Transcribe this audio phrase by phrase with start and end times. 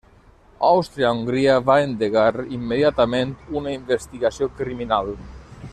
[0.69, 2.25] Àustria-Hongria va endegar
[2.57, 5.15] immediatament una investigació criminal.